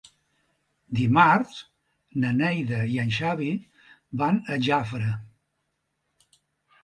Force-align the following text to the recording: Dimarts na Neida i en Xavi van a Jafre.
Dimarts 0.99 1.57
na 2.23 2.31
Neida 2.39 2.79
i 2.93 2.97
en 3.03 3.11
Xavi 3.17 3.49
van 4.23 4.39
a 4.55 4.57
Jafre. 4.69 5.11